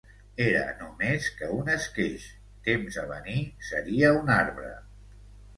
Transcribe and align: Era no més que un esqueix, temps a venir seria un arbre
Era 0.43 0.61
no 0.77 0.87
més 1.01 1.27
que 1.41 1.49
un 1.57 1.69
esqueix, 1.75 2.25
temps 2.69 2.97
a 3.03 3.05
venir 3.13 3.39
seria 3.71 4.11
un 4.23 4.37
arbre 4.41 4.77